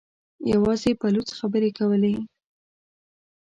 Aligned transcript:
يواځې 0.51 0.91
بلوڅ 0.99 1.27
خبرې 1.39 1.69
کولې. 1.77 2.13